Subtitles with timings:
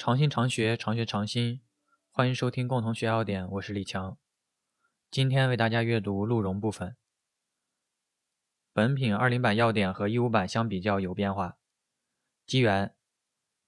[0.00, 1.60] 常新常学，常学常新。
[2.10, 4.16] 欢迎收听共同学要点，我是李强。
[5.10, 6.96] 今天为大家阅读鹿茸部分。
[8.72, 11.58] 本品二零版要点和一五版相比较有变化。
[12.46, 12.94] 机缘：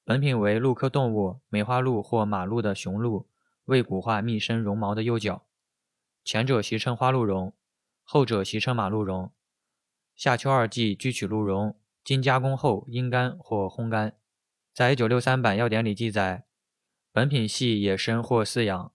[0.04, 3.28] 本品为鹿科动物梅花鹿或马鹿的雄鹿
[3.66, 5.44] 未骨化密生绒毛的幼角，
[6.24, 7.52] 前者习称花鹿茸，
[8.02, 9.30] 后者习称马鹿茸。
[10.16, 14.16] 夏秋二季锯取鹿茸，经加工后阴干或烘干。
[14.72, 16.46] 在一九六三版要点里记载，
[17.12, 18.94] 本品系野生或饲养，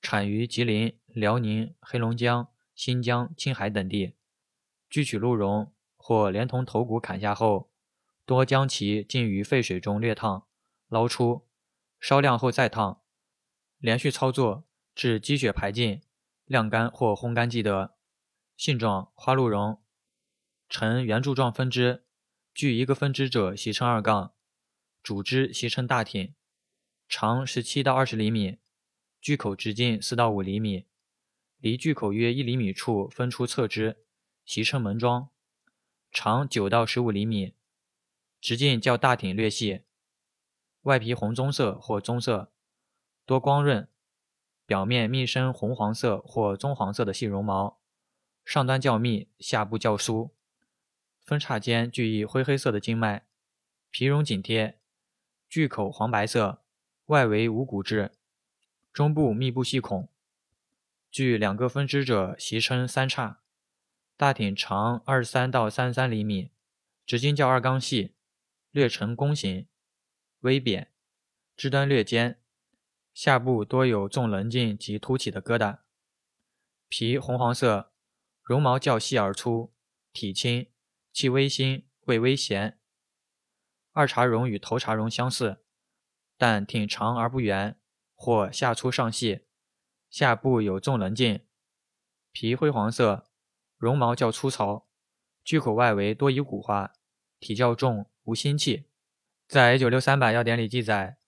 [0.00, 4.16] 产于吉林、辽宁、黑龙江、新疆、青海等地。
[4.90, 7.70] 锯取鹿茸或连同头骨砍下后，
[8.26, 10.48] 多将其浸于沸水中略烫，
[10.88, 11.46] 捞出，
[12.00, 13.02] 稍晾后再烫，
[13.78, 16.02] 连续操作至积血排尽、
[16.46, 17.94] 晾干或烘干即得。
[18.56, 19.80] 性状：花鹿茸，
[20.68, 22.04] 呈圆柱状分支，
[22.52, 24.34] 具一个分支者习称二杠。
[25.02, 26.32] 主枝习称大挺，
[27.08, 28.58] 长十七到二十厘米，
[29.20, 30.86] 锯口直径四到五厘米，
[31.58, 34.04] 离锯口约一厘米处分出侧枝，
[34.44, 35.30] 习称门桩，
[36.12, 37.54] 长九到十五厘米，
[38.40, 39.80] 直径较大挺略细，
[40.82, 42.52] 外皮红棕色或棕色，
[43.26, 43.88] 多光润，
[44.64, 47.80] 表面密生红黄色或棕黄色的细绒毛，
[48.44, 50.32] 上端较密，下部较疏，
[51.24, 53.26] 分叉间具一灰黑色的经脉，
[53.90, 54.78] 皮绒紧贴。
[55.52, 56.62] 锯口黄白色，
[57.08, 58.12] 外围无骨质，
[58.90, 60.08] 中部密布细孔。
[61.10, 63.42] 具两个分支者习称三叉。
[64.16, 66.50] 大挺长二三到三三厘米，
[67.04, 68.14] 直径较二杠细，
[68.70, 69.66] 略呈弓形，
[70.40, 70.90] 微扁，
[71.54, 72.40] 枝端略尖，
[73.12, 75.80] 下部多有纵棱茎及凸起的疙瘩。
[76.88, 77.92] 皮红黄色，
[78.42, 79.74] 绒毛较细而粗，
[80.14, 80.70] 体轻，
[81.12, 82.78] 气微辛，味微咸。
[83.92, 85.62] 二茶茸与头茶茸相似，
[86.38, 87.78] 但挺长而不圆，
[88.14, 89.44] 或下粗上细，
[90.08, 91.44] 下部有纵棱茎，
[92.32, 93.28] 皮灰黄色，
[93.76, 94.88] 绒毛较粗糙，
[95.44, 96.94] 锯口外围多以骨化，
[97.38, 98.86] 体较重，无腥气。
[99.46, 101.18] 在一九六三版要点里记载，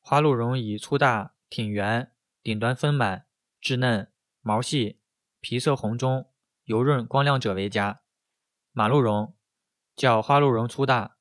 [0.00, 3.26] 花鹿茸以粗大、挺圆、顶端丰满、
[3.60, 4.98] 质嫩、毛细、
[5.38, 6.28] 皮色红中、
[6.64, 8.02] 油润光亮者为佳。
[8.72, 9.36] 马鹿茸
[9.94, 11.18] 较花鹿茸粗大。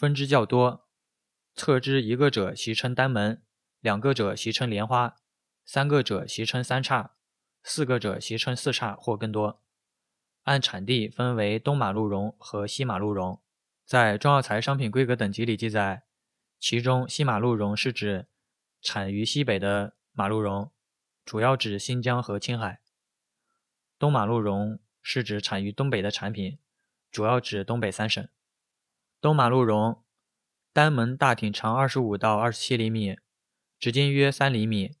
[0.00, 0.88] 分支较多，
[1.54, 3.42] 侧枝一个者习称单门，
[3.80, 5.14] 两个者习称莲花，
[5.66, 7.10] 三个者习称三叉，
[7.62, 9.60] 四个者习称四叉或更多。
[10.44, 13.42] 按产地分为东马鹿茸和西马鹿茸。
[13.84, 16.04] 在中药材商品规格等级里记载，
[16.58, 18.26] 其中西马鹿茸是指
[18.80, 20.72] 产于西北的马鹿茸，
[21.26, 22.80] 主要指新疆和青海；
[23.98, 26.58] 东马鹿茸是指产于东北的产品，
[27.10, 28.26] 主要指东北三省。
[29.20, 30.02] 东马鹿茸，
[30.72, 33.18] 单门大挺长二十五到二十七厘米，
[33.78, 34.96] 直径约三厘米，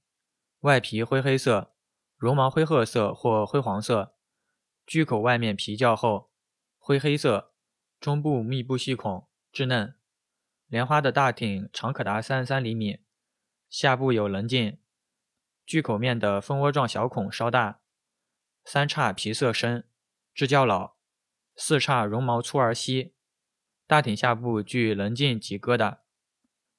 [0.58, 1.72] 外皮灰黑色，
[2.18, 4.14] 绒毛灰褐色或灰黄色，
[4.84, 6.30] 锯口外面皮较厚，
[6.76, 7.54] 灰黑色，
[7.98, 9.96] 中部密布细孔，稚嫩。
[10.66, 12.98] 莲花的大挺长可达三十三厘米，
[13.70, 14.78] 下部有棱茎，
[15.64, 17.80] 锯口面的蜂窝状小孔稍大。
[18.66, 19.88] 三叉皮色深，
[20.34, 20.96] 质较老，
[21.56, 23.14] 四叉绒毛粗而稀。
[23.90, 25.98] 大挺下部具棱茎及疙瘩，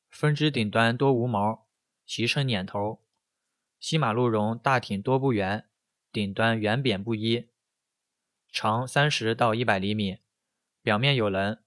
[0.10, 1.68] 分支顶端多无毛，
[2.06, 3.04] 其称捻头。
[3.82, 5.68] 西马鹿茸大挺多不圆，
[6.10, 7.50] 顶端圆扁不一，
[8.50, 10.20] 长三十到一百厘米，
[10.82, 11.60] 表面有棱，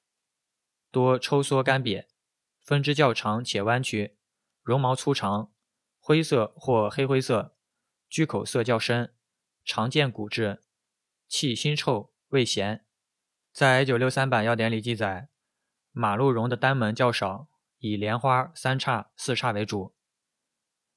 [0.90, 2.06] 多抽缩干瘪，
[2.62, 4.16] 分支较长且弯曲，
[4.62, 5.52] 绒毛粗长，
[5.98, 7.54] 灰色或黑灰色，
[8.08, 9.12] 锯口色较深，
[9.62, 10.62] 常见骨质，
[11.28, 12.86] 气腥臭，味咸。
[13.52, 15.28] 在一九六三版要点里记载。
[15.96, 17.46] 马鹿茸的单门较少，
[17.78, 19.94] 以莲花、三叉、四叉为主。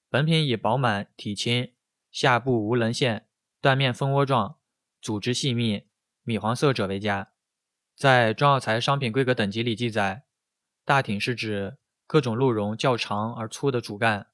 [0.09, 1.72] 本品以饱满、体轻，
[2.09, 3.28] 下部无棱线，
[3.62, 4.57] 断面蜂窝状，
[5.00, 5.84] 组织细密，
[6.24, 7.31] 米黄色者为佳。
[7.95, 10.25] 在中药材商品规格等级里记载，
[10.83, 11.77] 大挺是指
[12.07, 14.31] 各种鹿茸较长而粗的主干，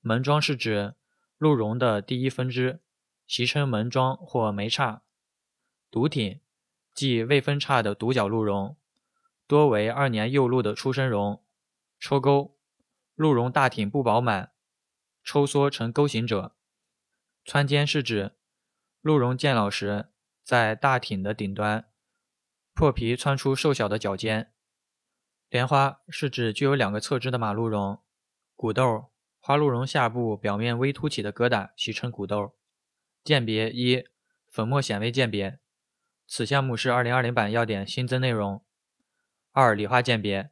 [0.00, 0.96] 门桩是指
[1.36, 2.82] 鹿茸的第一分支，
[3.28, 5.02] 习称门桩或梅叉。
[5.88, 6.40] 独挺
[6.92, 8.76] 即未分叉的独角鹿茸。
[9.48, 11.42] 多为二年幼鹿的出生茸，
[11.98, 12.58] 抽钩，
[13.14, 14.52] 鹿茸大挺不饱满，
[15.24, 16.54] 抽缩成钩形者。
[17.46, 18.36] 穿尖是指
[19.00, 20.10] 鹿茸渐老时，
[20.44, 21.88] 在大挺的顶端
[22.74, 24.52] 破皮穿出瘦小的角尖。
[25.48, 28.02] 莲花是指具有两个侧枝的马鹿茸。
[28.54, 29.10] 骨豆，
[29.40, 32.54] 花鹿茸下部表面微凸起的疙瘩，习称骨豆。
[33.24, 34.04] 鉴别一，
[34.50, 35.58] 粉末显微鉴别。
[36.26, 38.62] 此项目是二零二零版要点新增内容。
[39.60, 40.50] 二、理化鉴别；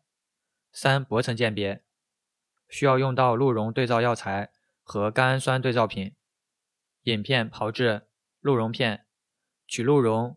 [0.73, 1.85] 三、薄层鉴别。
[2.69, 4.51] 需要用到鹿茸对照药材
[4.83, 6.17] 和甘氨酸对照品。
[7.03, 8.09] 饮片炮制
[8.41, 9.07] 鹿茸片，
[9.69, 10.37] 取鹿茸，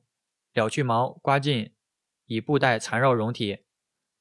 [0.54, 1.74] 了去毛，刮净，
[2.28, 3.66] 以布袋缠绕溶体，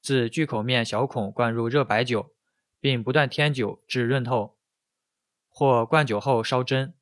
[0.01, 2.33] 自巨口面小孔灌入热白酒，
[2.79, 4.57] 并不断添酒至润透。
[5.47, 6.95] 或灌酒后烧蒸，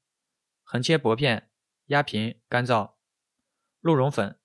[0.63, 1.49] 横切薄片，
[1.85, 2.95] 压平，干燥。
[3.79, 4.37] 鹿茸粉，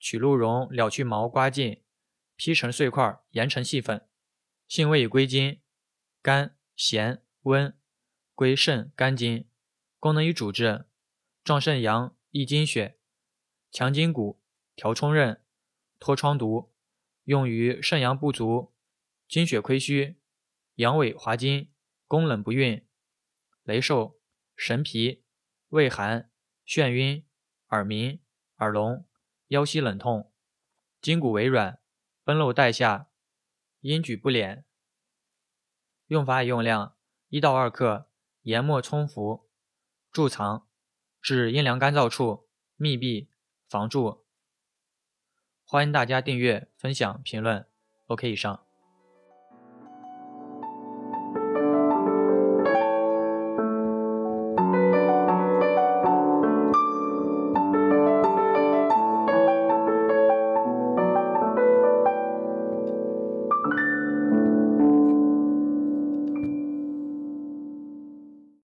[0.00, 1.81] 取鹿茸，了去毛，刮净，
[2.44, 4.08] 劈成碎块，研成细粉。
[4.66, 5.60] 性味与归经：
[6.20, 7.78] 甘、咸、温，
[8.34, 9.48] 归肾、肝经。
[10.00, 10.86] 功能与主治：
[11.44, 12.98] 壮肾阳，益精血，
[13.70, 14.42] 强筋骨，
[14.74, 15.40] 调冲任，
[16.00, 16.74] 脱疮毒。
[17.22, 18.74] 用于肾阳不足、
[19.28, 20.16] 精血亏虚、
[20.74, 21.70] 阳痿滑精、
[22.08, 22.84] 宫冷不孕、
[23.62, 24.18] 雷瘦、
[24.56, 25.22] 神疲、
[25.68, 26.28] 畏寒、
[26.66, 27.24] 眩晕、
[27.68, 28.20] 耳鸣、
[28.56, 29.06] 耳聋、
[29.46, 30.32] 腰膝冷痛、
[31.00, 31.78] 筋骨微软、
[32.24, 33.08] 崩漏带下、
[33.80, 34.64] 阴举不敛。
[36.06, 36.96] 用法与用量：
[37.28, 38.08] 一到二克，
[38.42, 39.48] 研末冲服。
[40.12, 40.68] 贮藏，
[41.20, 43.30] 至阴凉干燥处，密闭，
[43.68, 44.26] 防蛀。
[45.64, 47.66] 欢迎大家订阅、分享、评论。
[48.08, 48.66] OK，以上。